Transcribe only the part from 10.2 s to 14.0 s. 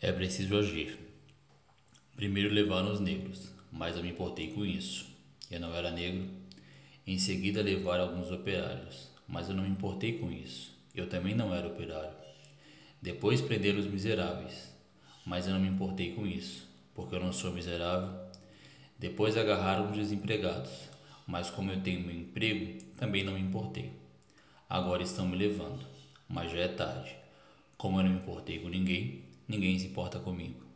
com isso. Eu também não era operário. Depois prenderam os